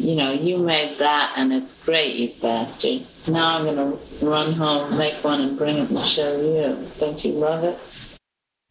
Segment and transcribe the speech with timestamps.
[0.00, 3.02] you know, you made that and it's great, you bastard.
[3.28, 6.86] Now I'm going to run home, make one, and bring it and show you.
[6.98, 7.78] Don't you love it?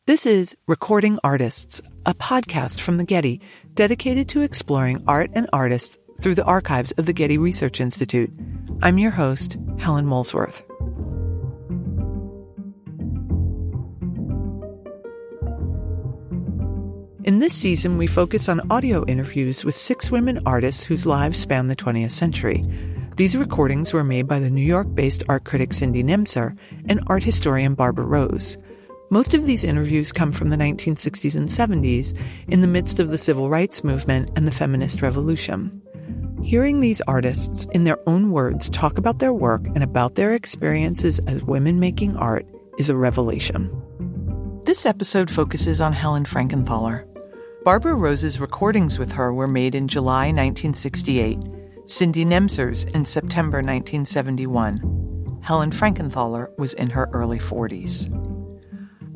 [0.08, 3.42] This is Recording Artists, a podcast from the Getty
[3.76, 8.32] dedicated to exploring art and artists through the archives of the Getty Research Institute.
[8.82, 10.64] I'm your host, Helen Molesworth.
[17.30, 21.68] In this season, we focus on audio interviews with six women artists whose lives span
[21.68, 22.66] the 20th century.
[23.18, 27.22] These recordings were made by the New York based art critic Cindy Nemser and art
[27.22, 28.58] historian Barbara Rose.
[29.12, 33.18] Most of these interviews come from the 1960s and 70s, in the midst of the
[33.20, 35.84] civil rights movement and the feminist revolution.
[36.42, 41.20] Hearing these artists, in their own words, talk about their work and about their experiences
[41.28, 42.48] as women making art
[42.80, 43.70] is a revelation.
[44.66, 47.09] This episode focuses on Helen Frankenthaler.
[47.66, 51.38] Barbara Rose's recordings with her were made in July 1968,
[51.86, 55.40] Cindy Nemser's in September 1971.
[55.42, 58.08] Helen Frankenthaler was in her early 40s.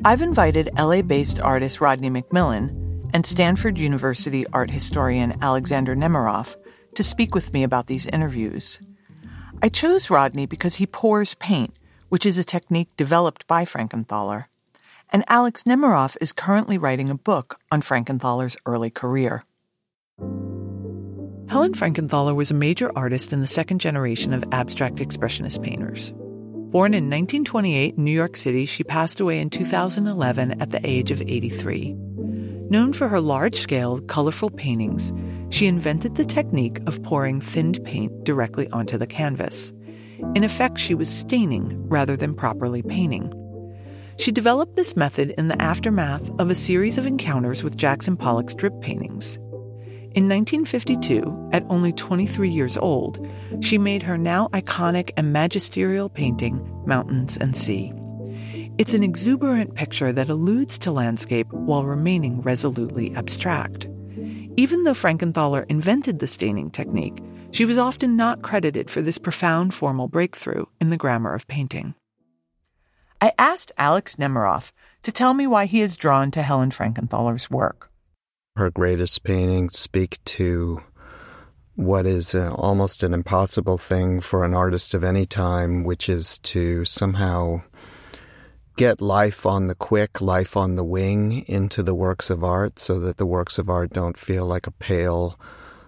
[0.04, 6.56] I've invited LA based artist Rodney McMillan and Stanford University art historian Alexander Nemiroff
[6.96, 8.78] to speak with me about these interviews.
[9.62, 11.72] I chose Rodney because he pours paint,
[12.10, 14.48] which is a technique developed by Frankenthaler.
[15.14, 19.44] And Alex Nemiroff is currently writing a book on Frankenthaler's early career.
[21.48, 26.10] Helen Frankenthaler was a major artist in the second generation of abstract expressionist painters.
[26.16, 31.12] Born in 1928 in New York City, she passed away in 2011 at the age
[31.12, 31.94] of 83.
[32.68, 35.12] Known for her large scale, colorful paintings,
[35.50, 39.72] she invented the technique of pouring thinned paint directly onto the canvas.
[40.34, 43.32] In effect, she was staining rather than properly painting.
[44.16, 48.54] She developed this method in the aftermath of a series of encounters with Jackson Pollock's
[48.54, 49.36] drip paintings.
[50.14, 53.26] In 1952, at only 23 years old,
[53.60, 57.92] she made her now iconic and magisterial painting, Mountains and Sea.
[58.78, 63.88] It's an exuberant picture that alludes to landscape while remaining resolutely abstract.
[64.56, 67.18] Even though Frankenthaler invented the staining technique,
[67.50, 71.94] she was often not credited for this profound formal breakthrough in the grammar of painting.
[73.24, 74.70] I asked Alex Nemiroff
[75.02, 77.90] to tell me why he is drawn to Helen Frankenthaler's work.
[78.54, 80.82] Her greatest paintings speak to
[81.74, 86.38] what is uh, almost an impossible thing for an artist of any time, which is
[86.40, 87.62] to somehow
[88.76, 93.00] get life on the quick, life on the wing into the works of art so
[93.00, 95.40] that the works of art don't feel like a pale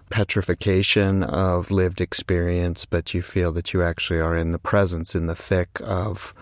[0.09, 5.27] petrification of lived experience, but you feel that you actually are in the presence, in
[5.27, 6.33] the thick of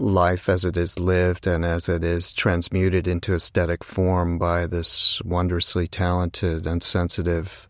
[0.00, 5.20] life as it is lived and as it is transmuted into aesthetic form by this
[5.24, 7.68] wondrously talented and sensitive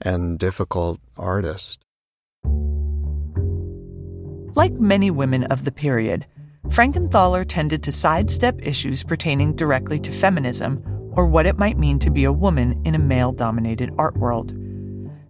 [0.00, 1.80] and difficult artist.
[4.54, 6.26] Like many women of the period,
[6.68, 12.10] Frankenthaler tended to sidestep issues pertaining directly to feminism or what it might mean to
[12.10, 14.54] be a woman in a male dominated art world.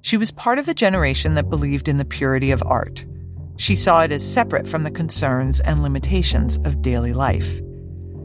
[0.03, 3.05] She was part of a generation that believed in the purity of art
[3.57, 7.61] she saw it as separate from the concerns and limitations of daily life.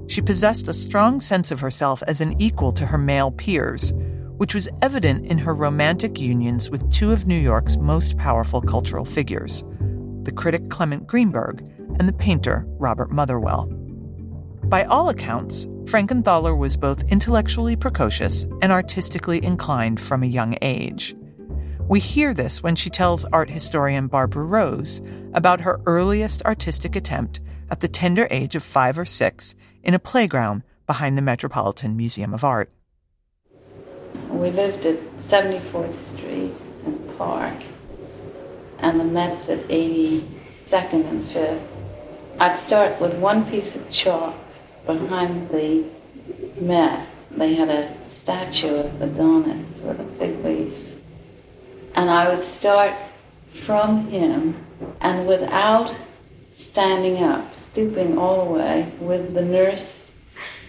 [0.07, 3.93] She possessed a strong sense of herself as an equal to her male peers,
[4.37, 9.05] which was evident in her romantic unions with two of New York's most powerful cultural
[9.05, 9.63] figures
[10.23, 11.61] the critic Clement Greenberg
[11.97, 13.65] and the painter Robert Motherwell.
[14.65, 21.15] By all accounts, Frankenthaler was both intellectually precocious and artistically inclined from a young age.
[21.91, 25.01] We hear this when she tells art historian Barbara Rose
[25.33, 29.99] about her earliest artistic attempt at the tender age of five or six in a
[29.99, 32.71] playground behind the Metropolitan Museum of Art.
[34.29, 36.53] We lived at 74th Street
[36.85, 37.61] and Park,
[38.79, 41.67] and the Met's at 82nd and 5th.
[42.39, 44.37] I'd start with one piece of chalk
[44.85, 45.89] behind the
[46.55, 47.09] Met.
[47.31, 50.90] They had a statue of Adonis with a fig leaf
[51.95, 52.93] and I would start
[53.65, 54.65] from him
[55.01, 55.95] and without
[56.71, 59.81] standing up, stooping all the way with the nurse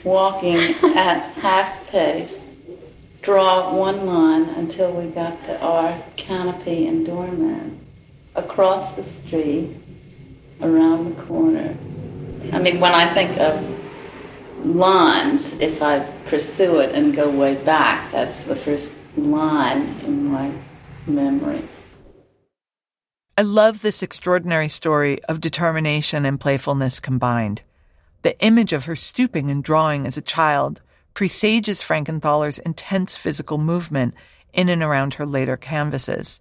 [0.04, 0.58] walking
[0.96, 2.30] at half pace,
[3.22, 7.78] draw one line until we got to our canopy and doorman.
[8.34, 9.76] Across the street,
[10.62, 11.76] around the corner.
[12.52, 13.62] I mean, when I think of
[14.64, 20.50] lines, if I pursue it and go way back, that's the first line in my
[21.06, 21.68] memory.
[23.36, 27.62] I love this extraordinary story of determination and playfulness combined.
[28.22, 30.80] The image of her stooping and drawing as a child
[31.14, 34.14] presages Frankenthaler's intense physical movement
[34.52, 36.40] in and around her later canvases.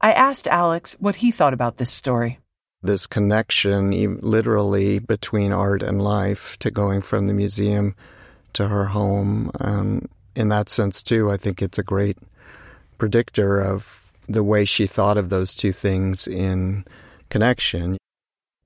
[0.00, 2.38] I asked Alex what he thought about this story.
[2.82, 7.94] This connection, literally, between art and life, to going from the museum
[8.52, 9.50] to her home.
[9.58, 12.18] Um, in that sense, too, I think it's a great
[12.98, 16.84] predictor of the way she thought of those two things in
[17.28, 17.96] connection.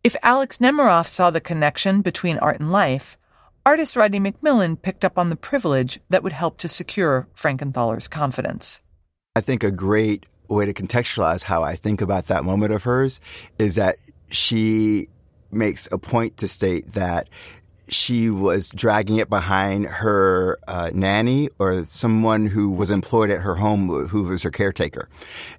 [0.04, 3.18] If Alex Nemiroff saw the connection between art and life,
[3.66, 8.80] artist Rodney McMillan picked up on the privilege that would help to secure Frankenthaler's confidence.
[9.34, 13.20] I think a great way to contextualize how I think about that moment of hers
[13.58, 13.98] is that
[14.30, 15.08] she
[15.50, 17.28] makes a point to state that
[17.88, 23.56] she was dragging it behind her uh, nanny or someone who was employed at her
[23.56, 25.08] home who was her caretaker.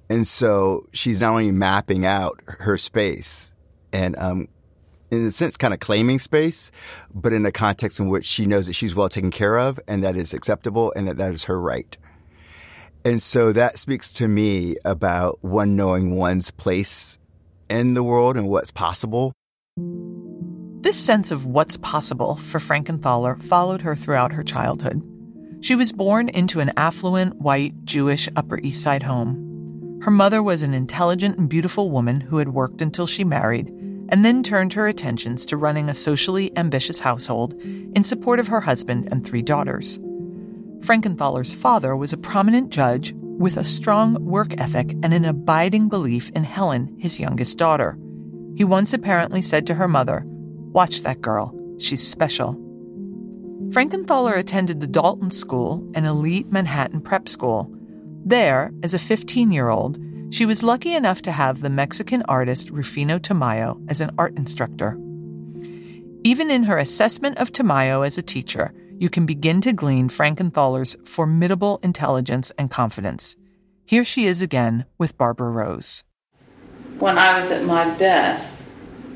[0.09, 3.53] And so she's not only mapping out her space
[3.91, 4.47] and, um,
[5.11, 6.71] in a sense, kind of claiming space,
[7.13, 10.03] but in a context in which she knows that she's well taken care of and
[10.03, 11.97] that is acceptable and that that is her right.
[13.05, 17.17] And so that speaks to me about one knowing one's place
[17.69, 19.33] in the world and what's possible.
[20.81, 25.03] This sense of what's possible for Frankenthaler followed her throughout her childhood.
[25.61, 29.99] She was born into an affluent, white, Jewish Upper East Side home.
[30.01, 33.67] Her mother was an intelligent and beautiful woman who had worked until she married
[34.07, 38.61] and then turned her attentions to running a socially ambitious household in support of her
[38.61, 39.99] husband and three daughters.
[40.79, 46.29] Frankenthaler's father was a prominent judge with a strong work ethic and an abiding belief
[46.29, 47.99] in Helen, his youngest daughter.
[48.55, 50.25] He once apparently said to her mother,
[50.71, 52.53] Watch that girl, she's special.
[53.69, 57.71] Frankenthaler attended the Dalton School, an elite Manhattan prep school.
[58.25, 59.99] There, as a 15 year old,
[60.31, 64.97] she was lucky enough to have the Mexican artist Rufino Tamayo as an art instructor.
[66.23, 70.97] Even in her assessment of Tamayo as a teacher, you can begin to glean Frankenthaler's
[71.05, 73.37] formidable intelligence and confidence.
[73.85, 76.03] Here she is again with Barbara Rose.
[76.99, 78.45] When I was at my best,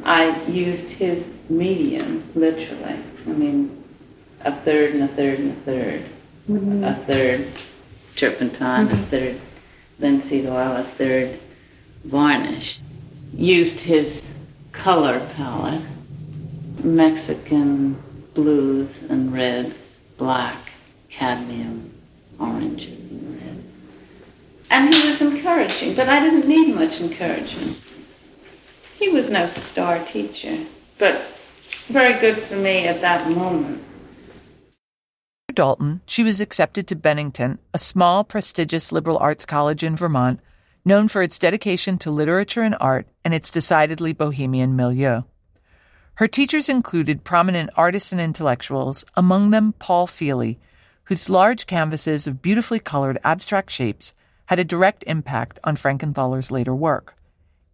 [0.06, 3.00] I used his medium, literally.
[3.26, 3.84] I mean,
[4.42, 6.06] a third and a third and a 3rd
[6.50, 6.84] mm-hmm.
[6.84, 7.48] A third
[8.16, 9.04] turpentine, mm-hmm.
[9.04, 9.42] a third
[10.00, 11.40] linseed oil, a third
[12.06, 12.80] varnish.
[13.34, 14.22] Used his
[14.72, 15.82] color palette,
[16.84, 18.02] Mexican
[18.34, 19.74] blues and reds,
[20.18, 20.72] black,
[21.10, 21.94] cadmium,
[22.40, 23.66] oranges and reds.
[24.70, 27.78] And he was encouraging, but I didn't need much encouragement.
[28.98, 30.66] He was no star teacher,
[30.98, 31.22] but
[31.90, 33.84] very good for me at that moment.
[35.54, 40.40] Dalton, she was accepted to Bennington, a small, prestigious liberal arts college in Vermont,
[40.84, 45.22] known for its dedication to literature and art and its decidedly bohemian milieu.
[46.16, 50.58] Her teachers included prominent artists and intellectuals, among them Paul Feeley,
[51.06, 54.14] whose large canvases of beautifully colored abstract shapes
[54.48, 57.16] had a direct impact on Frankenthaler's later work.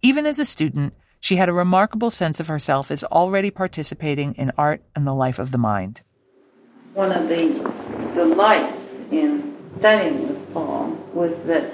[0.02, 4.52] Even as a student, she had a remarkable sense of herself as already participating in
[4.58, 6.02] art and the life of the mind.
[6.94, 7.72] One of the
[8.16, 8.78] delights
[9.12, 11.74] in studying with Paul was that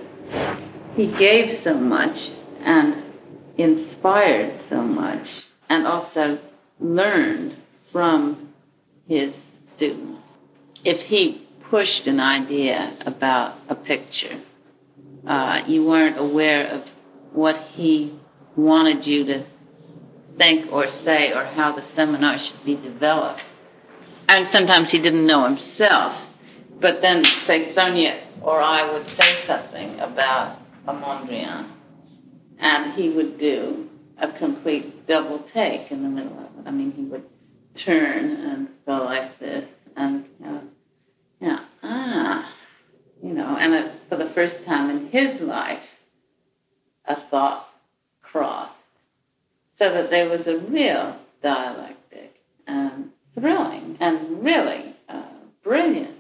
[0.95, 2.31] he gave so much
[2.61, 3.03] and
[3.57, 5.27] inspired so much
[5.69, 6.39] and also
[6.79, 7.55] learned
[7.91, 8.53] from
[9.07, 9.33] his
[9.75, 10.21] students.
[10.83, 14.39] If he pushed an idea about a picture,
[15.25, 16.83] uh, you weren't aware of
[17.31, 18.19] what he
[18.55, 19.45] wanted you to
[20.37, 23.41] think or say or how the seminar should be developed.
[24.27, 26.19] And sometimes he didn't know himself.
[26.79, 31.71] But then, say, Sonia or I would say something about a Mondrian,
[32.59, 36.67] and he would do a complete double take in the middle of it.
[36.67, 37.25] I mean, he would
[37.75, 40.61] turn and go like this, and you know,
[41.41, 42.53] yeah, ah,
[43.23, 45.83] you know, and it, for the first time in his life,
[47.05, 47.67] a thought
[49.77, 55.23] so that there was a real dialectic and thrilling and really uh,
[55.63, 56.17] brilliant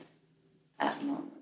[0.79, 1.35] at moments.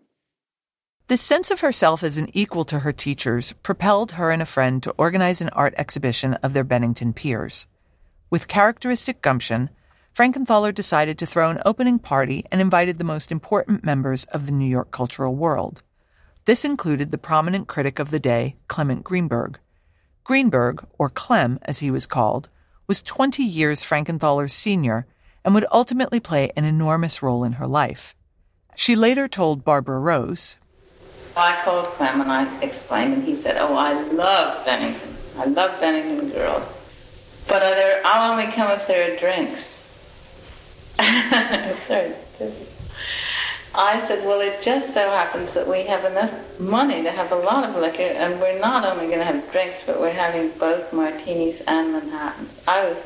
[1.08, 4.82] This sense of herself as an equal to her teachers propelled her and a friend
[4.84, 7.68] to organize an art exhibition of their Bennington peers.
[8.30, 9.70] With characteristic gumption,
[10.16, 14.52] Frankenthaler decided to throw an opening party and invited the most important members of the
[14.52, 15.82] New York cultural world.
[16.46, 19.60] This included the prominent critic of the day, Clement Greenberg.
[20.24, 22.48] Greenberg, or Clem as he was called,
[22.88, 25.06] was 20 years Frankenthaler's senior
[25.44, 28.16] and would ultimately play an enormous role in her life.
[28.76, 30.58] She later told Barbara Rose,
[31.36, 35.16] I called Clem and I explained, and he said, "Oh, I love Bennington.
[35.38, 36.64] I love Bennington girls,
[37.48, 39.60] but are there, I'll only come if there are drinks."
[43.76, 47.36] I said, well, it just so happens that we have enough money to have a
[47.36, 50.94] lot of liquor, and we're not only going to have drinks, but we're having both
[50.94, 52.52] martinis and Manhattans.
[52.68, 52.98] I was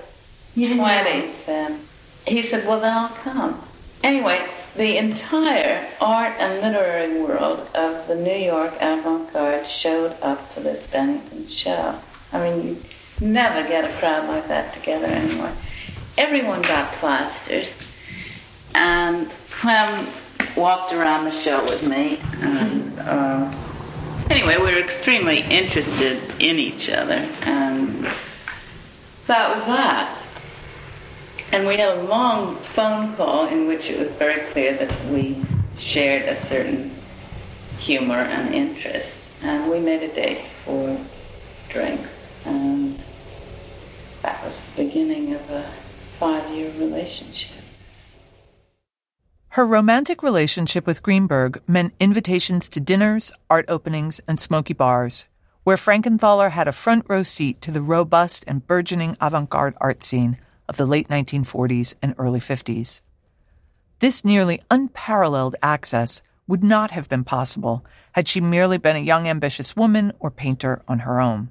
[0.55, 1.79] 20 then.
[2.27, 3.61] He said, well, then I'll come.
[4.03, 4.45] Anyway,
[4.75, 10.85] the entire art and literary world of the New York avant-garde showed up for this
[10.91, 11.97] Bennington show.
[12.33, 12.77] I mean, you
[13.21, 15.53] never get a crowd like that together anymore.
[16.17, 17.67] Everyone got plasters,
[18.75, 20.09] and Clem
[20.57, 22.19] walked around the show with me.
[22.41, 23.53] And uh,
[24.29, 28.05] anyway, we were extremely interested in each other, and
[29.27, 30.23] that was that.
[31.51, 35.41] And we had a long phone call in which it was very clear that we
[35.77, 36.93] shared a certain
[37.79, 39.09] humor and interest.
[39.43, 40.99] And we made a date for
[41.69, 42.09] drinks.
[42.43, 42.99] And
[44.23, 45.71] that was the beginning of a
[46.19, 47.56] five-year relationship.
[49.57, 55.25] Her romantic relationship with Greenberg meant invitations to dinners, art openings, and smoky bars,
[55.63, 60.03] where Frankenthaler had a front row seat to the robust and burgeoning avant garde art
[60.03, 60.37] scene
[60.69, 63.01] of the late 1940s and early 50s.
[63.97, 69.27] This nearly unparalleled access would not have been possible had she merely been a young
[69.27, 71.49] ambitious woman or painter on her own.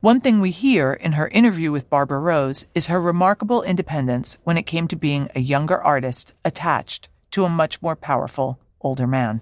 [0.00, 4.58] One thing we hear in her interview with Barbara Rose is her remarkable independence when
[4.58, 9.40] it came to being a younger artist attached to a much more powerful older man.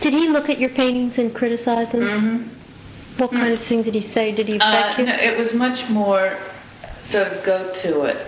[0.00, 2.00] Did he look at your paintings and criticize them?
[2.00, 2.48] Mm-hmm.
[3.18, 4.32] What kind of things did he say?
[4.32, 5.06] Did he affect Uh, you?
[5.06, 6.38] no, it was much more
[7.06, 8.26] sort of go to it.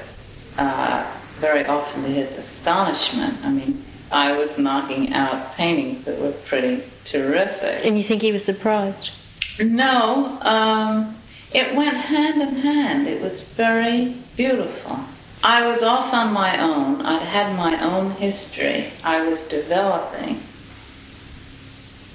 [0.59, 1.07] Uh,
[1.39, 3.35] very often to his astonishment.
[3.45, 7.85] I mean, I was knocking out paintings that were pretty terrific.
[7.85, 9.13] And you think he was surprised?
[9.61, 11.17] No, um,
[11.53, 13.07] it went hand in hand.
[13.07, 14.99] It was very beautiful.
[15.43, 17.01] I was off on my own.
[17.01, 18.93] I'd had my own history.
[19.03, 20.43] I was developing.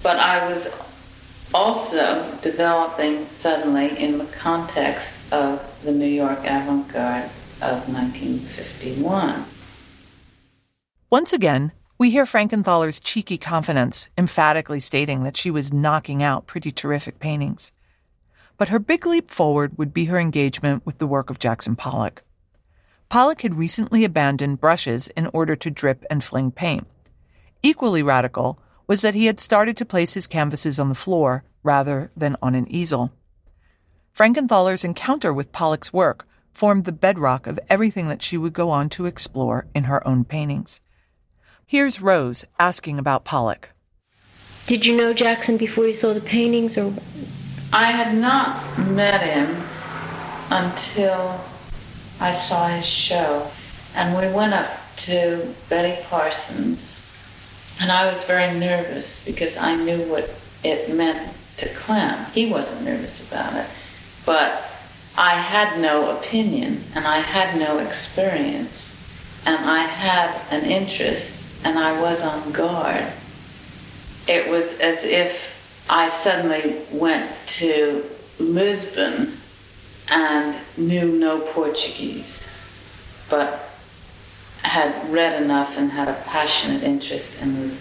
[0.04, 0.68] But I was
[1.52, 9.46] also developing suddenly in the context of the New York avant-garde of 1951.
[11.10, 16.72] Once again, we hear Frankenthaler's cheeky confidence, emphatically stating that she was knocking out pretty
[16.72, 17.72] terrific paintings.
[18.58, 22.22] But her big leap forward would be her engagement with the work of Jackson Pollock.
[23.16, 26.86] Pollock had recently abandoned brushes in order to drip and fling paint.
[27.64, 32.12] Equally radical was that he had started to place his canvases on the floor rather
[32.18, 33.14] than on an easel.
[34.12, 38.90] Frankenthaler's encounter with Pollock's work formed the bedrock of everything that she would go on
[38.90, 40.82] to explore in her own paintings.
[41.66, 43.72] Here's Rose asking about Pollock.
[44.68, 46.94] Did you know Jackson before you saw the paintings, or
[47.72, 49.64] I had not met him
[50.50, 51.40] until
[52.20, 53.50] I saw his show.
[53.94, 56.80] And we went up to Betty Parsons.
[57.80, 60.30] And I was very nervous because I knew what
[60.64, 62.26] it meant to Clem.
[62.34, 63.68] He wasn't nervous about it.
[64.26, 64.64] But
[65.18, 68.92] I had no opinion and I had no experience.
[69.46, 71.32] And I had an interest
[71.64, 73.06] and I was on guard.
[74.28, 75.38] It was as if
[75.90, 79.40] I suddenly went to Lisbon
[80.10, 82.40] and knew no Portuguese,
[83.30, 83.70] but
[84.62, 87.80] had read enough and had a passionate interest and was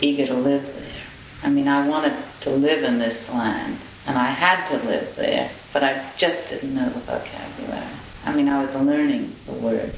[0.00, 1.02] eager to live there.
[1.42, 5.50] I mean, I wanted to live in this land, and I had to live there,
[5.72, 7.86] but I just didn't know the vocabulary.
[8.24, 9.96] I mean, I was learning the words.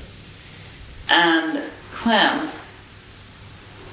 [1.09, 1.63] And
[1.93, 2.51] Clem,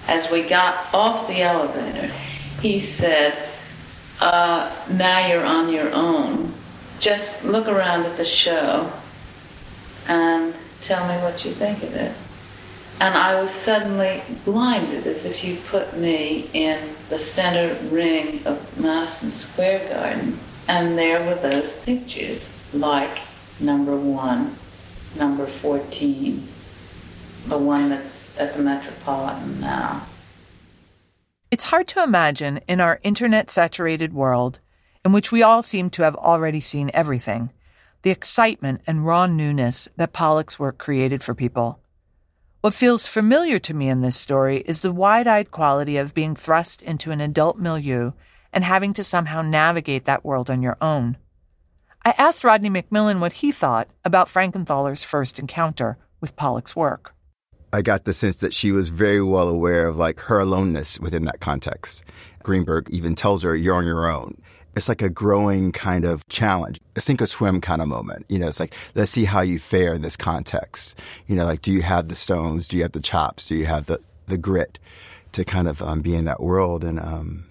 [0.07, 2.13] as we got off the elevator,
[2.61, 3.49] he said,
[4.19, 6.53] uh, now you're on your own.
[6.99, 8.91] Just look around at the show
[10.07, 12.15] and tell me what you think of it.
[12.99, 18.79] And I was suddenly blinded as if you put me in the center ring of
[18.79, 20.39] Madison Square Garden.
[20.67, 22.41] And there were those pictures,
[22.73, 23.19] like
[23.59, 24.57] number one,
[25.15, 26.47] number 14,
[27.45, 30.05] the one that's at the Metropolitan now.
[31.49, 34.59] It's hard to imagine in our internet saturated world,
[35.07, 37.49] in which we all seem to have already seen everything,
[38.01, 41.79] the excitement and raw newness that Pollock's work created for people.
[42.59, 46.35] What feels familiar to me in this story is the wide eyed quality of being
[46.35, 48.11] thrust into an adult milieu
[48.51, 51.15] and having to somehow navigate that world on your own.
[52.03, 57.15] I asked Rodney McMillan what he thought about Frankenthaler's first encounter with Pollock's work.
[57.71, 61.23] I got the sense that she was very well aware of like her aloneness within
[61.25, 62.03] that context.
[62.43, 64.41] Greenberg even tells her, you're on your own.
[64.77, 68.25] It's like a growing kind of challenge, a sink or swim kind of moment.
[68.29, 70.97] You know, it's like, let's see how you fare in this context.
[71.27, 72.67] You know, like, do you have the stones?
[72.67, 73.45] Do you have the chops?
[73.45, 74.79] Do you have the, the grit
[75.37, 76.83] to kind of um, be in that world.
[76.83, 77.45] And um,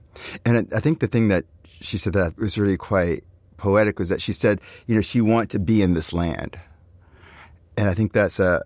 [0.45, 1.45] and I think the thing that
[1.81, 3.25] she said that was really quite
[3.57, 6.59] poetic was that she said, you know, she wanted to be in this land,
[7.77, 8.63] and I think that's a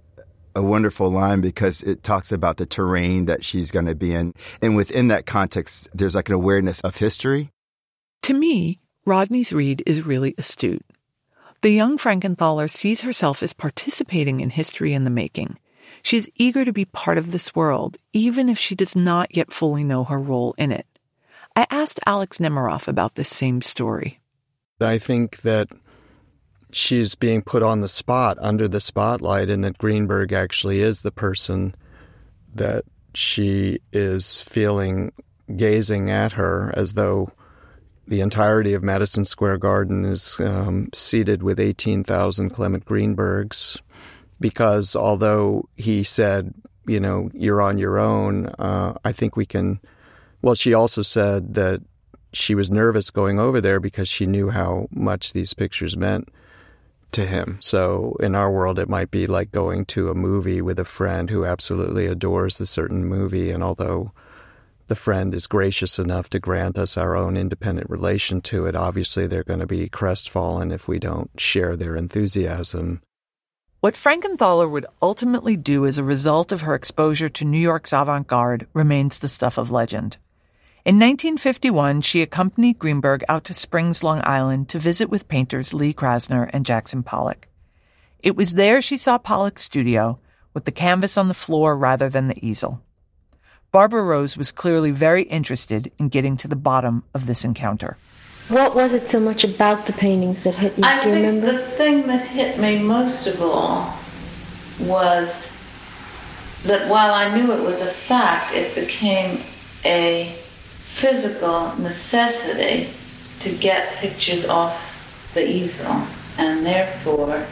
[0.57, 4.33] a wonderful line because it talks about the terrain that she's going to be in,
[4.61, 7.51] and within that context, there's like an awareness of history.
[8.31, 10.87] To me, Rodney's read is really astute.
[11.63, 15.59] The young Frankenthaler sees herself as participating in history in the making.
[16.05, 19.53] She is eager to be part of this world, even if she does not yet
[19.53, 20.87] fully know her role in it.
[21.57, 24.21] I asked Alex Nemiroff about this same story.
[24.81, 25.67] I think that
[26.71, 31.11] she's being put on the spot, under the spotlight, and that Greenberg actually is the
[31.11, 31.75] person
[32.55, 35.11] that she is feeling
[35.57, 37.33] gazing at her as though
[38.07, 43.79] the entirety of Madison Square Garden is um, seated with 18,000 Clement Greenbergs.
[44.41, 46.55] Because although he said,
[46.87, 49.81] you know, you're on your own, uh, I think we can.
[50.43, 51.83] Well, she also said that
[52.33, 56.29] she was nervous going over there because she knew how much these pictures meant
[57.13, 57.59] to him.
[57.61, 61.29] So in our world, it might be like going to a movie with a friend
[61.29, 63.51] who absolutely adores a certain movie.
[63.51, 64.13] And although
[64.91, 69.29] the friend is gracious enough to grant us our own independent relation to it, obviously
[69.29, 73.01] they're going to be crestfallen if we don't share their enthusiasm.
[73.79, 78.27] What Frankenthaler would ultimately do as a result of her exposure to New York's avant
[78.27, 80.19] garde remains the stuff of legend.
[80.85, 85.95] In 1951, she accompanied Greenberg out to Springs, Long Island to visit with painters Lee
[85.95, 87.47] Krasner and Jackson Pollock.
[88.19, 90.19] It was there she saw Pollock's studio,
[90.53, 92.83] with the canvas on the floor rather than the easel.
[93.73, 97.97] Barbara Rose was clearly very interested in getting to the bottom of this encounter.
[98.49, 100.83] What was it so much about the paintings that hit you?
[100.83, 101.53] I Do you think remember?
[101.53, 103.97] the thing that hit me most of all
[104.81, 105.33] was
[106.65, 109.43] that while I knew it was a fact, it became
[109.85, 110.37] a
[110.97, 112.91] physical necessity
[113.41, 114.83] to get pictures off
[115.33, 116.05] the easel.
[116.39, 117.47] And therefore,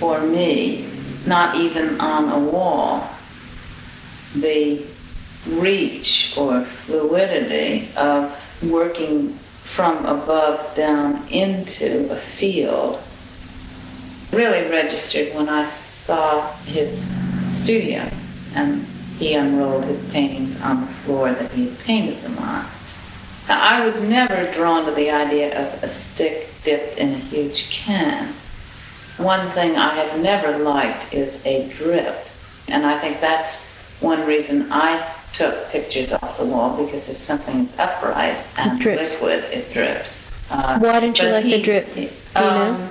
[0.00, 0.90] for me,
[1.26, 3.08] not even on a wall,
[4.34, 4.82] the
[5.46, 13.00] reach or fluidity of working from above down into a field
[14.32, 15.70] really registered when I
[16.04, 16.98] saw his
[17.62, 18.10] studio
[18.54, 18.84] and
[19.18, 22.66] he unrolled his paintings on the floor that he had painted them on.
[23.48, 27.70] Now, I was never drawn to the idea of a stick dipped in a huge
[27.70, 28.34] can.
[29.16, 32.26] One thing I have never liked is a drip,
[32.68, 33.56] and I think that's
[34.00, 39.12] one reason I took pictures off the wall because if something's upright and drips.
[39.12, 40.08] liquid, it drips.
[40.50, 41.86] Uh, Why didn't you but like the drip?
[41.94, 42.48] he- Do you know?
[42.50, 42.90] um,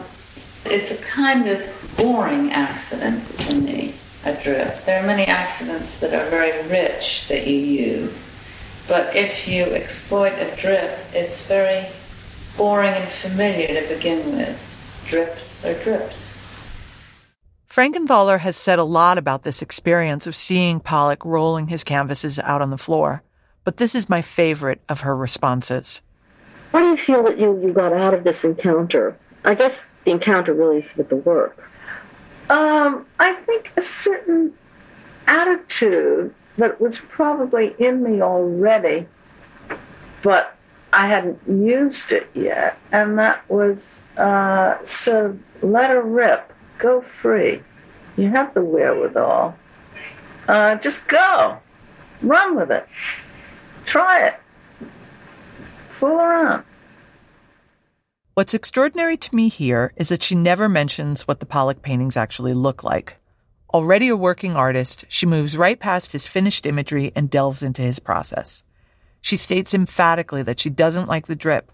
[0.66, 1.62] It's a kind of
[1.98, 4.86] boring accident to me, a drip.
[4.86, 8.14] There are many accidents that are very rich that you use,
[8.88, 11.88] but if you exploit a drip, it's very
[12.56, 14.58] boring and familiar to begin with.
[15.10, 16.16] Drips are drips.
[17.70, 22.62] Frankenthaler has said a lot about this experience of seeing Pollock rolling his canvases out
[22.62, 23.24] on the floor,
[23.64, 26.02] but this is my favorite of her responses.
[26.72, 29.18] What do you feel that you, you got out of this encounter?
[29.44, 31.70] I guess the encounter really is with the work.
[32.50, 34.54] Um, I think a certain
[35.28, 39.08] attitude that was probably in me already,
[40.24, 40.56] but
[40.94, 47.02] I hadn't used it yet, and that was uh, sort of let her rip, go
[47.02, 47.62] free.
[48.18, 49.58] You have the wherewithal.
[50.48, 51.60] Uh, just go,
[52.22, 52.88] run with it,
[53.86, 54.36] try it,
[55.90, 56.64] fool around.
[58.34, 62.54] What's extraordinary to me here is that she never mentions what the Pollock paintings actually
[62.54, 63.18] look like.
[63.74, 68.00] Already a working artist, she moves right past his finished imagery and delves into his
[68.00, 68.64] process.
[69.22, 71.72] She states emphatically that she doesn't like the drip,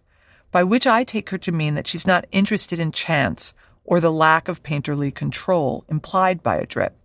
[0.52, 4.12] by which I take her to mean that she's not interested in chance or the
[4.12, 6.96] lack of painterly control implied by a drip.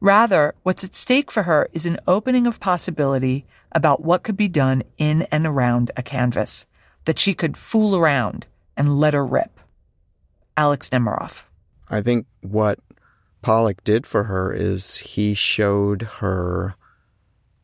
[0.00, 4.48] Rather, what's at stake for her is an opening of possibility about what could be
[4.48, 6.66] done in and around a canvas,
[7.06, 9.58] that she could fool around and let her rip.
[10.56, 11.44] Alex Nemiroff.
[11.88, 12.78] I think what
[13.42, 16.74] Pollock did for her is he showed her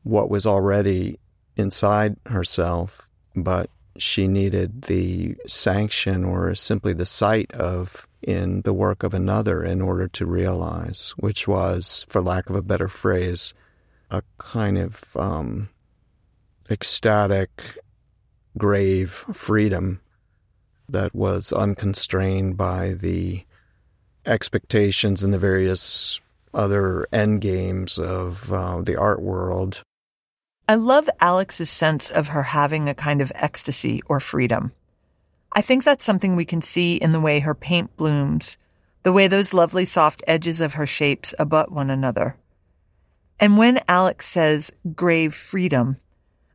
[0.05, 1.19] what was already
[1.57, 9.03] inside herself, but she needed the sanction or simply the sight of in the work
[9.03, 13.55] of another in order to realize, which was, for lack of a better phrase,
[14.11, 15.69] a kind of um,
[16.71, 17.79] ecstatic,
[18.57, 20.01] grave freedom
[20.89, 23.45] that was unconstrained by the
[24.27, 26.21] expectations and the various
[26.55, 29.83] other end games of uh, the art world.
[30.69, 34.73] I love Alex's sense of her having a kind of ecstasy or freedom.
[35.55, 38.57] I think that's something we can see in the way her paint blooms,
[39.03, 42.37] the way those lovely soft edges of her shapes abut one another.
[43.39, 45.97] And when Alex says grave freedom,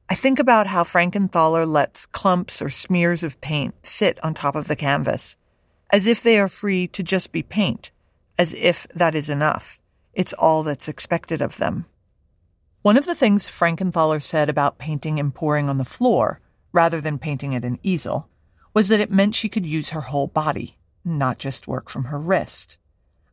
[0.10, 4.68] I think about how Frankenthaler lets clumps or smears of paint sit on top of
[4.68, 5.36] the canvas,
[5.92, 7.92] as if they are free to just be paint,
[8.40, 9.80] as if that is enough.
[10.14, 11.86] It's all that's expected of them.
[12.82, 16.40] One of the things Frankenthaler said about painting and pouring on the floor,
[16.72, 18.30] rather than painting at an easel,
[18.78, 22.20] was that it meant she could use her whole body, not just work from her
[22.20, 22.78] wrist.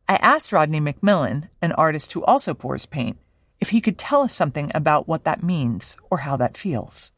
[0.09, 3.19] I asked Rodney McMillan, an artist who also pours paint,
[3.59, 7.13] if he could tell us something about what that means or how that feels.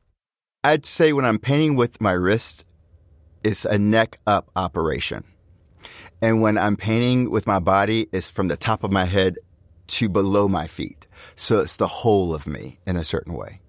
[0.62, 2.66] I'd say when I'm painting with my wrist,
[3.46, 5.24] it's a neck up operation.
[6.22, 9.38] And when I'm painting with my body, it's from the top of my head
[9.88, 11.08] to below my feet.
[11.38, 13.62] So it's the whole of me in a certain way.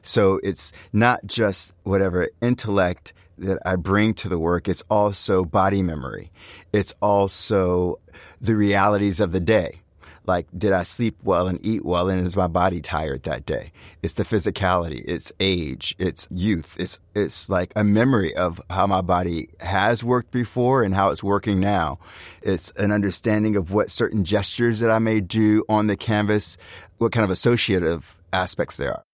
[0.00, 4.68] So it's not just whatever intellect that I bring to the work.
[4.68, 6.30] It's also body memory.
[6.72, 8.00] It's also
[8.40, 9.80] the realities of the day
[10.26, 13.72] like did I sleep well and eat well and is my body tired that day?
[14.02, 19.00] It's the physicality, it's age, it's youth, it's it's like a memory of how my
[19.00, 21.98] body has worked before and how it's working now.
[22.42, 26.56] It's an understanding of what certain gestures that I may do on the canvas,
[26.98, 29.04] what kind of associative aspects there are.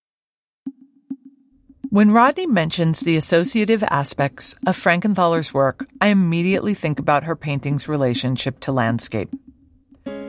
[1.93, 7.89] When Rodney mentions the associative aspects of Frankenthaler's work, I immediately think about her painting's
[7.89, 9.29] relationship to landscape.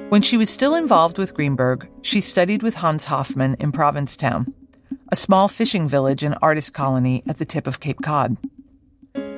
[0.09, 4.55] When she was still involved with Greenberg, she studied with Hans Hofmann in Provincetown,
[5.11, 8.37] a small fishing village and artist colony at the tip of Cape Cod.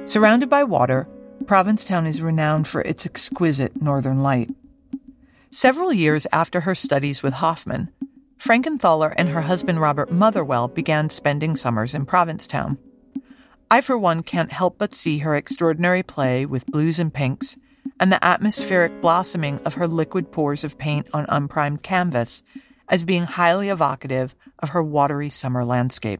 [0.05, 1.09] Surrounded by water,
[1.45, 4.49] Provincetown is renowned for its exquisite northern light.
[5.49, 7.91] Several years after her studies with Hofmann,
[8.43, 12.77] Frankenthaler and her husband Robert Motherwell began spending summers in Provincetown.
[13.71, 17.55] I, for one, can't help but see her extraordinary play with blues and pinks
[18.01, 22.43] and the atmospheric blossoming of her liquid pours of paint on unprimed canvas
[22.89, 26.19] as being highly evocative of her watery summer landscape.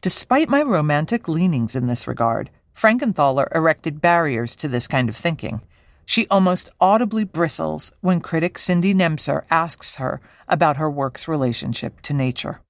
[0.00, 5.60] Despite my romantic leanings in this regard, Frankenthaler erected barriers to this kind of thinking.
[6.08, 12.14] She almost audibly bristles when critic Cindy Nemser asks her about her work's relationship to
[12.14, 12.62] nature.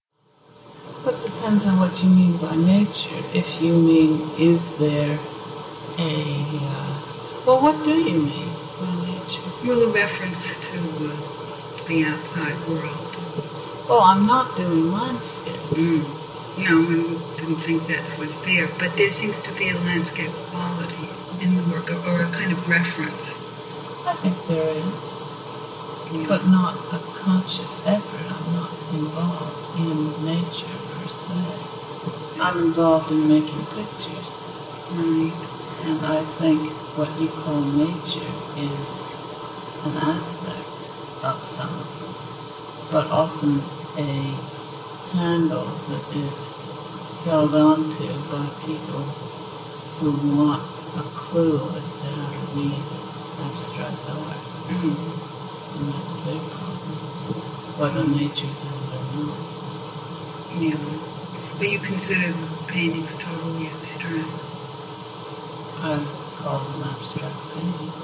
[1.06, 3.22] It depends on what you mean by nature.
[3.32, 5.16] If you mean, is there
[5.98, 6.12] a
[6.66, 7.00] uh,
[7.46, 9.46] well, what do you mean by nature?
[9.64, 13.14] Well, a reference to uh, the outside world.
[13.88, 15.54] Oh, I'm not doing landscape.
[15.78, 16.02] Mm.
[16.66, 18.66] No, I didn't think that was there.
[18.80, 20.97] But there seems to be a landscape quality
[21.78, 23.38] in the work, or a kind of reference.
[24.06, 25.18] I think there is.
[26.12, 26.24] Yeah.
[26.26, 28.26] But not a conscious effort.
[28.32, 32.40] I'm not involved in nature per se.
[32.40, 34.30] I'm involved in making pictures.
[34.92, 35.32] Right.
[35.84, 38.88] And I think what you call nature is
[39.84, 40.68] an aspect
[41.22, 42.14] of something,
[42.90, 43.62] but often
[43.96, 44.34] a
[45.14, 46.48] handle that is
[47.24, 49.04] held onto by people
[50.00, 52.82] who want a clue as to how to read
[53.44, 54.36] abstract art.
[54.70, 56.96] And that's their problem,
[57.78, 59.58] whether nature's in it or not.
[60.62, 60.98] Yeah.
[61.58, 64.28] But you consider the paintings totally abstract?
[65.80, 66.04] I
[66.36, 67.94] call them abstract paintings.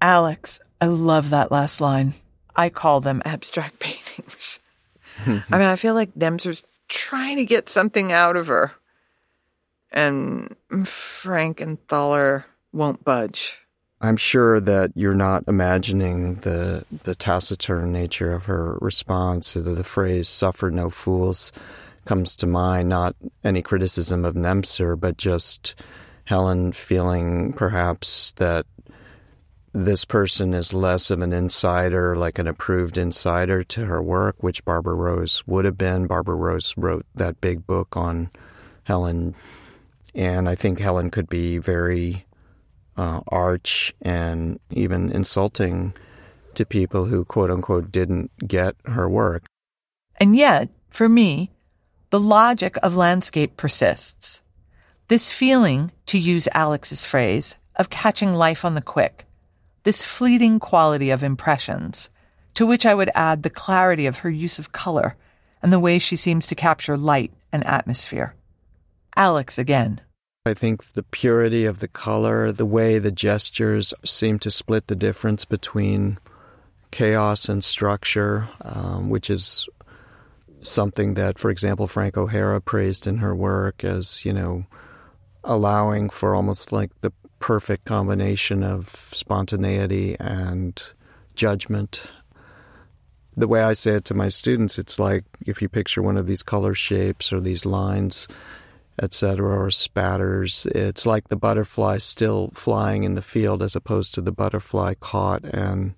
[0.00, 2.14] Alex, I love that last line.
[2.54, 4.60] I call them abstract paintings.
[5.26, 8.72] I mean, I feel like Nemser's trying to get something out of her.
[9.96, 10.54] And
[10.86, 13.58] Frank and Frankenthaler won't budge.
[14.02, 19.54] I'm sure that you're not imagining the the taciturn nature of her response.
[19.54, 21.50] The, the phrase "suffer no fools"
[22.04, 22.90] comes to mind.
[22.90, 25.74] Not any criticism of Nemser, but just
[26.24, 28.66] Helen feeling perhaps that
[29.72, 34.64] this person is less of an insider, like an approved insider to her work, which
[34.64, 36.06] Barbara Rose would have been.
[36.06, 38.30] Barbara Rose wrote that big book on
[38.84, 39.34] Helen,
[40.16, 42.24] and I think Helen could be very
[42.96, 45.92] uh, arch and even insulting
[46.54, 49.44] to people who, quote unquote, didn't get her work.
[50.16, 51.50] And yet, for me,
[52.08, 54.40] the logic of landscape persists.
[55.08, 59.26] This feeling, to use Alex's phrase, of catching life on the quick,
[59.82, 62.08] this fleeting quality of impressions,
[62.54, 65.14] to which I would add the clarity of her use of color
[65.62, 68.34] and the way she seems to capture light and atmosphere.
[69.14, 70.00] Alex again.
[70.46, 74.94] I think the purity of the color, the way the gestures seem to split the
[74.94, 76.18] difference between
[76.92, 79.68] chaos and structure, um, which is
[80.62, 84.66] something that, for example, Frank O'Hara praised in her work as, you know,
[85.42, 90.80] allowing for almost like the perfect combination of spontaneity and
[91.34, 92.08] judgment.
[93.36, 96.28] The way I say it to my students, it's like if you picture one of
[96.28, 98.28] these color shapes or these lines,
[99.00, 104.20] etc., or spatters, it's like the butterfly still flying in the field as opposed to
[104.20, 105.94] the butterfly caught and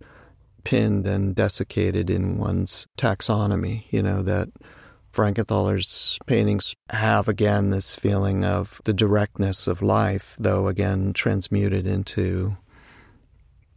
[0.64, 4.48] pinned and desiccated in one's taxonomy, you know, that
[5.12, 12.56] Frankenthaler's paintings have again this feeling of the directness of life, though again transmuted into,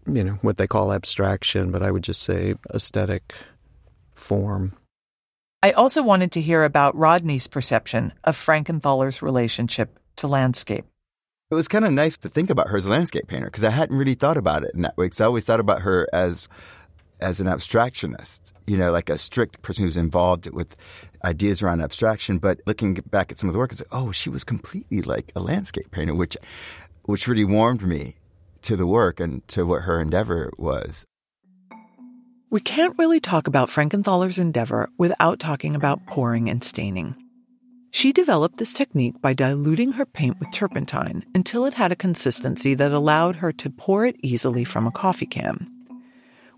[0.05, 3.33] you know, what they call abstraction, but I would just say aesthetic
[4.13, 4.73] form.
[5.63, 10.85] I also wanted to hear about Rodney's perception of Frankenthaler's relationship to landscape.
[11.51, 13.69] It was kind of nice to think about her as a landscape painter because I
[13.69, 15.05] hadn't really thought about it in that way.
[15.05, 16.49] Because I always thought about her as
[17.21, 20.75] as an abstractionist, you know, like a strict person who's involved with
[21.23, 22.39] ideas around abstraction.
[22.39, 25.31] But looking back at some of the work, it's like, oh, she was completely like
[25.35, 26.35] a landscape painter, which,
[27.03, 28.15] which really warmed me
[28.63, 31.05] to the work and to what her endeavor was.
[32.51, 37.15] We can't really talk about Frankenthaler's endeavor without talking about pouring and staining.
[37.91, 42.73] She developed this technique by diluting her paint with turpentine until it had a consistency
[42.73, 45.71] that allowed her to pour it easily from a coffee can.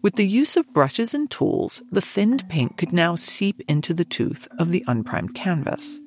[0.01, 4.03] With the use of brushes and tools, the thinned paint could now seep into the
[4.03, 5.99] tooth of the unprimed canvas.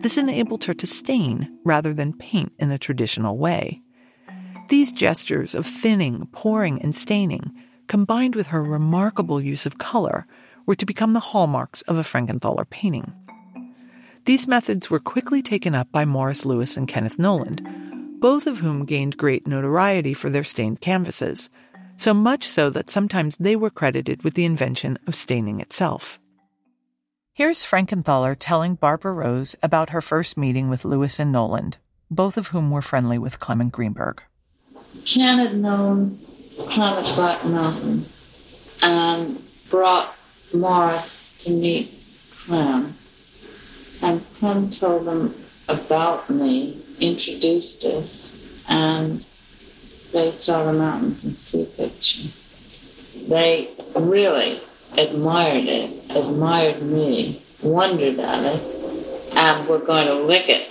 [0.00, 3.80] This enabled her to stain rather than paint in a traditional way.
[4.68, 7.54] These gestures of thinning, pouring, and staining,
[7.86, 10.26] combined with her remarkable use of color,
[10.66, 13.12] were to become the hallmarks of a Frankenthaler painting.
[14.24, 17.62] These methods were quickly taken up by Morris Louis and Kenneth Noland,
[18.20, 21.48] both of whom gained great notoriety for their stained canvases,
[21.94, 26.18] so much so that sometimes they were credited with the invention of staining itself.
[27.32, 31.78] Here's Frankenthaler telling Barbara Rose about her first meeting with Louis and Noland,
[32.10, 34.22] both of whom were friendly with Clement Greenberg.
[35.04, 35.54] Ken had
[36.56, 38.06] Clement Black Mountain
[38.82, 40.14] and brought
[40.54, 41.92] Morris to meet
[42.30, 42.94] Clem.
[44.02, 45.34] And Clem told them
[45.68, 49.24] about me, introduced us, and
[50.12, 52.28] they saw the mountain from the picture.
[53.28, 54.60] They really
[54.96, 60.68] admired it, admired me, wondered at it, and were going to lick it.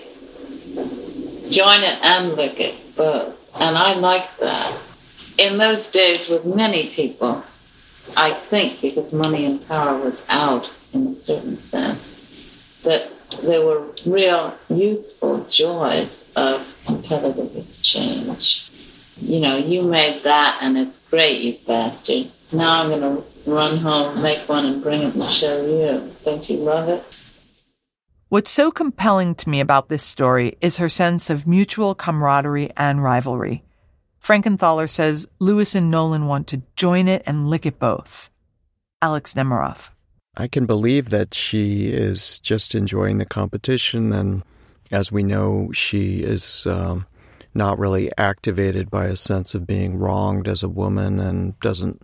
[1.52, 3.36] Join it and lick it, both.
[3.60, 4.74] And I liked that.
[5.38, 7.44] In those days, with many people,
[8.16, 13.12] I think because money and power was out in a certain sense, that
[13.44, 18.72] there were real youthful joys of competitive exchange
[19.18, 22.32] you know, you made that and it's great, you bastard.
[22.52, 26.12] Now I'm going to run home, make one, and bring it and show you.
[26.24, 27.04] Don't you love it?
[28.30, 33.04] What's so compelling to me about this story is her sense of mutual camaraderie and
[33.04, 33.64] rivalry.
[34.26, 38.32] Frankenthaler says Louis and Noland want to join it and lick it both.
[39.00, 39.90] Alex Nemiroff.
[40.36, 44.42] I can believe that she is just enjoying the competition, and
[44.90, 47.06] as we know, she is um,
[47.54, 52.02] not really activated by a sense of being wronged as a woman and doesn't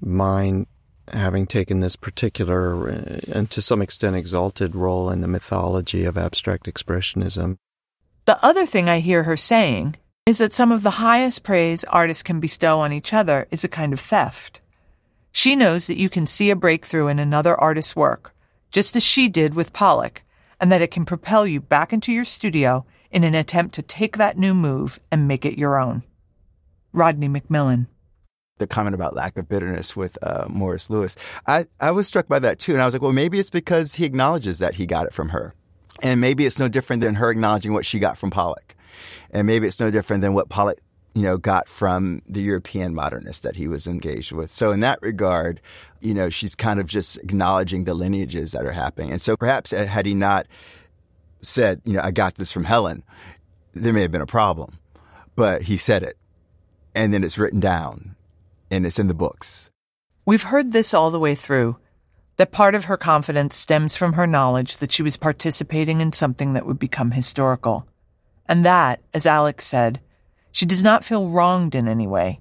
[0.00, 0.66] mind
[1.12, 6.18] having taken this particular uh, and to some extent exalted role in the mythology of
[6.18, 7.56] abstract expressionism.
[8.24, 12.22] The other thing I hear her saying is that some of the highest praise artists
[12.22, 14.60] can bestow on each other is a kind of theft.
[15.32, 18.32] She knows that you can see a breakthrough in another artist's work,
[18.70, 20.22] just as she did with Pollock,
[20.60, 24.16] and that it can propel you back into your studio in an attempt to take
[24.16, 26.04] that new move and make it your own.
[26.92, 27.88] Rodney McMillan.
[28.58, 31.16] The comment about lack of bitterness with uh, Morris Louis,
[31.48, 32.74] I, I was struck by that too.
[32.74, 35.30] And I was like, well, maybe it's because he acknowledges that he got it from
[35.30, 35.52] her.
[36.00, 38.76] And maybe it's no different than her acknowledging what she got from Pollock.
[39.30, 40.78] And maybe it's no different than what Pollock
[41.14, 44.50] you know, got from the European modernists that he was engaged with.
[44.50, 45.60] So in that regard,
[46.00, 49.10] you know, she's kind of just acknowledging the lineages that are happening.
[49.10, 50.46] And so perhaps uh, had he not
[51.42, 53.02] said, you know, I got this from Helen,
[53.74, 54.78] there may have been a problem.
[55.36, 56.16] But he said it.
[56.94, 58.16] And then it's written down
[58.70, 59.70] and it's in the books.
[60.24, 61.76] We've heard this all the way through
[62.36, 66.54] that part of her confidence stems from her knowledge that she was participating in something
[66.54, 67.86] that would become historical.
[68.46, 70.00] And that, as Alex said,
[70.50, 72.40] she does not feel wronged in any way.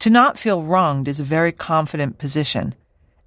[0.00, 2.74] To not feel wronged is a very confident position,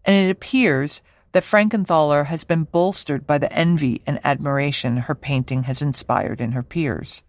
[0.04, 5.64] and it appears that Frankenthaler has been bolstered by the envy and admiration her painting
[5.64, 7.24] has inspired in her peers.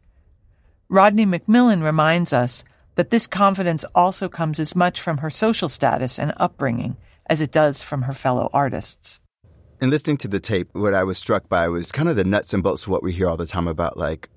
[0.89, 2.62] Rodney McMillan reminds us
[2.95, 7.51] that this confidence also comes as much from her social status and upbringing as it
[7.51, 9.21] does from her fellow artists.
[9.81, 12.55] In listening to the tape, what I was struck by was kind of the nuts
[12.55, 14.29] and bolts of what we hear all the time about like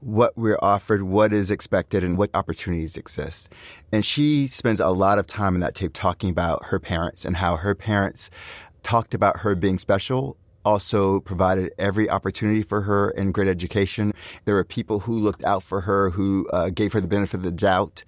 [0.00, 3.50] what we're offered, what is expected, and what opportunities exist.
[3.92, 7.36] And she spends a lot of time in that tape talking about her parents and
[7.36, 8.30] how her parents
[8.82, 14.12] talked about her being special, also provided every opportunity for her in great education.
[14.44, 17.42] There were people who looked out for her, who uh, gave her the benefit of
[17.42, 18.04] the doubt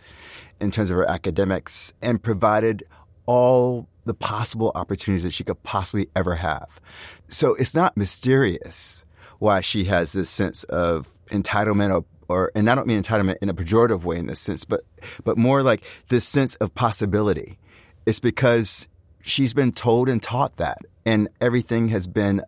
[0.61, 2.85] in terms of her academics, and provided
[3.27, 6.81] all the possible opportunities that she could possibly ever have.
[7.29, 9.05] So it's not mysterious
[9.39, 13.49] why she has this sense of entitlement or, or and I don't mean entitlement in
[13.49, 14.85] a pejorative way in this sense, but
[15.25, 17.59] but more like this sense of possibility.
[18.07, 18.89] It's because
[19.23, 22.43] she's been told and taught that, and everything has been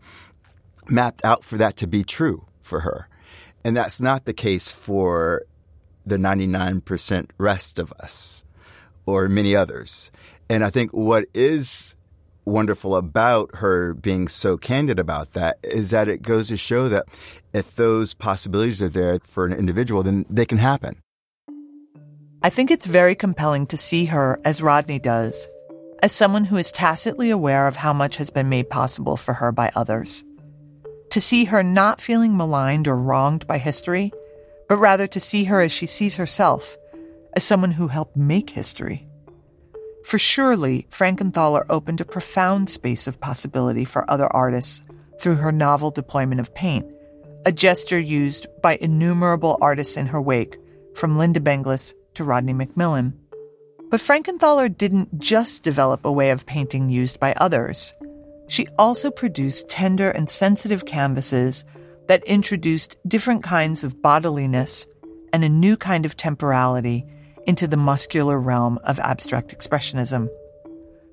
[0.89, 3.09] mapped out for that to be true for her.
[3.65, 5.45] And that's not the case for
[6.05, 8.45] the 99% rest of us
[9.07, 10.11] or many others.
[10.51, 11.97] And I think what is
[12.45, 17.07] wonderful about her being so candid about that is that it goes to show that
[17.53, 21.01] if those possibilities are there for an individual, then they can happen.
[22.43, 25.49] I think it's very compelling to see her, as Rodney does,
[26.03, 29.51] as someone who is tacitly aware of how much has been made possible for her
[29.51, 30.23] by others.
[31.11, 34.13] To see her not feeling maligned or wronged by history,
[34.69, 36.77] but rather to see her as she sees herself,
[37.35, 39.09] as someone who helped make history.
[40.05, 44.83] For surely, Frankenthaler opened a profound space of possibility for other artists
[45.19, 46.87] through her novel deployment of paint,
[47.47, 50.59] a gesture used by innumerable artists in her wake,
[50.95, 53.15] from Linda Benglis to Rodney McMillan.
[53.91, 57.95] But Frankenthaler didn't just develop a way of painting used by others.
[58.47, 61.65] She also produced tender and sensitive canvases
[62.09, 64.87] that introduced different kinds of bodiliness
[65.33, 67.07] and a new kind of temporality
[67.47, 70.29] into the muscular realm of abstract expressionism.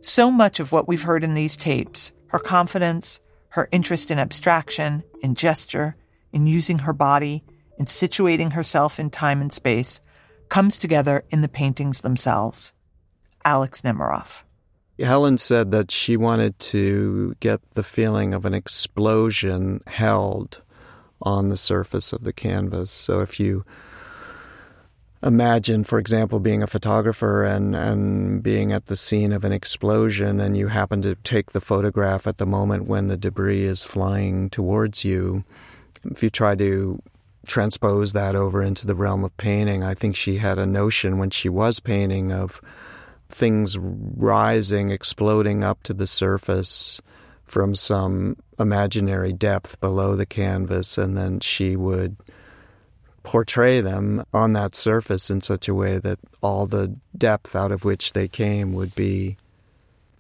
[0.02, 5.04] So much of what we've heard in these tapes, her confidence, her interest in abstraction,
[5.22, 5.96] in gesture,
[6.32, 7.44] in using her body,
[7.78, 10.02] in situating herself in time and space,
[10.50, 12.74] comes together in the paintings themselves.
[13.44, 14.44] Alex Nemerov.
[15.00, 20.62] Helen said that she wanted to get the feeling of an explosion held
[21.22, 22.92] on the surface of the canvas.
[22.92, 23.66] So if you
[25.24, 30.40] imagine, for example, being a photographer and, and being at the scene of an explosion
[30.40, 34.50] and you happen to take the photograph at the moment when the debris is flying
[34.50, 35.44] towards you,
[36.06, 37.02] if you try to
[37.46, 41.30] transpose that over into the realm of painting, I think she had a notion when
[41.30, 42.62] she was painting of
[43.30, 47.02] things rising, exploding up to the surface
[47.44, 52.16] from some imaginary depth below the canvas, and then she would
[53.24, 57.86] portray them on that surface in such a way that all the depth out of
[57.86, 59.38] which they came would be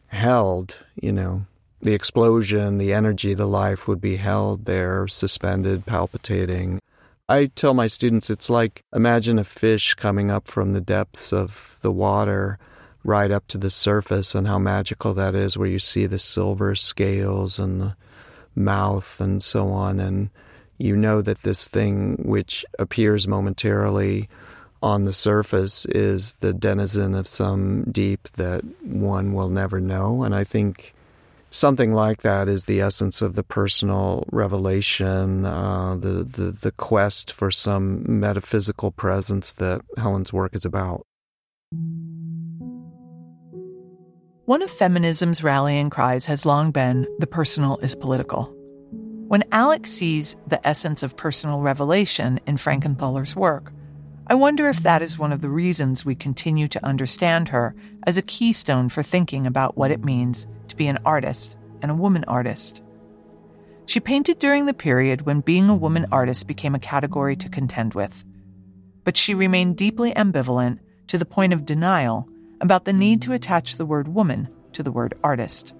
[0.08, 1.46] held, you know.
[1.82, 6.80] The explosion, the energy, the life would be held there, suspended, palpitating.
[7.28, 11.78] I tell my students it's like imagine a fish coming up from the depths of
[11.82, 12.60] the water
[13.04, 16.76] right up to the surface and how magical that is, where you see the silver
[16.76, 17.96] scales and the
[18.54, 20.00] mouth and so on.
[20.00, 20.30] And
[20.82, 24.28] you know that this thing, which appears momentarily
[24.82, 30.24] on the surface, is the denizen of some deep that one will never know.
[30.24, 30.94] And I think
[31.52, 37.32] something like that is the essence of the personal revelation, uh, the, the the quest
[37.32, 41.06] for some metaphysical presence that Helen's work is about.
[44.46, 48.61] One of feminism's rallying cries has long been the personal is political.
[49.32, 53.72] When Alex sees the essence of personal revelation in Frankenthaler's work,
[54.28, 57.74] I wonder if that is one of the reasons we continue to understand her
[58.06, 61.96] as a keystone for thinking about what it means to be an artist and a
[61.96, 62.84] woman artist.
[63.86, 67.94] She painted during the period when being a woman artist became a category to contend
[67.94, 68.26] with.
[69.06, 72.28] But she remained deeply ambivalent to the point of denial
[72.60, 75.74] about the need to attach the word woman to the word artist.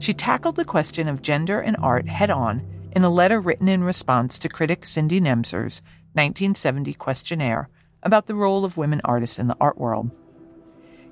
[0.00, 3.84] She tackled the question of gender and art head on in a letter written in
[3.84, 5.82] response to critic Cindy Nemser's
[6.14, 7.68] 1970 questionnaire
[8.02, 10.10] about the role of women artists in the art world.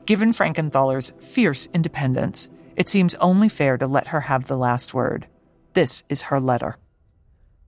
[0.07, 5.27] Given Frankenthaler's fierce independence, it seems only fair to let her have the last word.
[5.75, 6.79] This is her letter.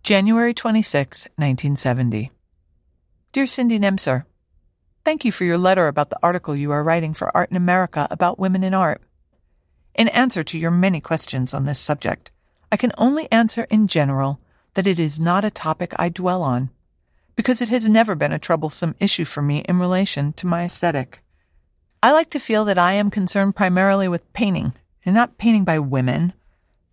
[0.03, 2.31] January 26, 1970.
[3.33, 4.25] Dear Cindy Nemser,
[5.05, 8.09] Thank you for your letter about the article you are writing for Art in America
[8.11, 9.03] about women in art.
[9.95, 12.31] In answer to your many questions on this subject,
[12.71, 14.41] I can only answer in general
[14.75, 16.71] that it is not a topic I dwell on,
[17.35, 21.23] because it has never been a troublesome issue for me in relation to my aesthetic.
[22.03, 24.75] I like to feel that I am concerned primarily with painting,
[25.05, 26.33] and not painting by women,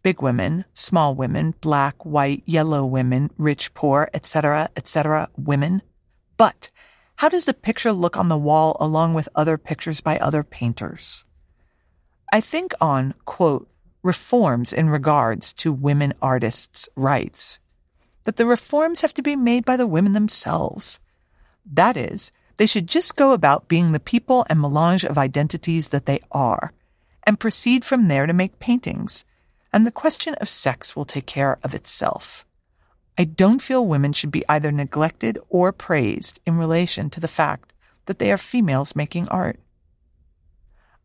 [0.02, 5.82] big women, small women, black, white, yellow women, rich, poor, etc., etc., women.
[6.38, 6.70] But
[7.18, 11.26] how does the picture look on the wall along with other pictures by other painters?
[12.38, 13.68] I think on, quote,
[14.04, 17.60] reforms in regards to women artists' rights,
[18.26, 21.00] that the reforms have to be made by the women themselves.
[21.66, 26.06] That is, they should just go about being the people and melange of identities that
[26.06, 26.74] they are,
[27.24, 29.26] and proceed from there to make paintings
[29.74, 32.46] and the question of sex will take care of itself.
[33.18, 37.74] I don't feel women should be either neglected or praised in relation to the fact
[38.06, 39.60] that they are females making art.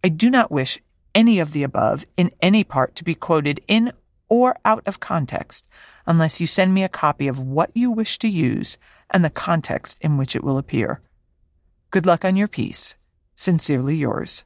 [0.04, 0.78] I do not wish
[1.14, 3.92] any of the above in any part to be quoted in
[4.28, 5.68] or out of context
[6.06, 8.78] unless you send me a copy of what you wish to use
[9.10, 11.00] and the context in which it will appear.
[11.90, 12.96] Good luck on your piece.
[13.34, 14.44] Sincerely yours,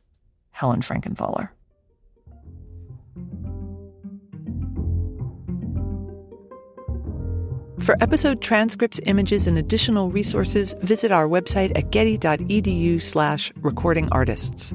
[0.50, 1.50] Helen Frankenthaler.
[7.80, 14.74] For episode transcripts, images, and additional resources, visit our website at getty.edu slash recording artists.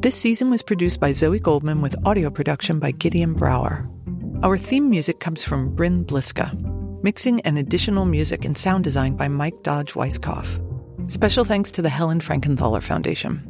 [0.00, 3.86] This season was produced by Zoe Goldman with audio production by Gideon Brower.
[4.42, 6.54] Our theme music comes from Bryn Bliska.
[7.02, 10.58] Mixing and additional music and sound design by Mike Dodge Weisskopf.
[11.10, 13.42] Special thanks to the Helen Frankenthaler Foundation.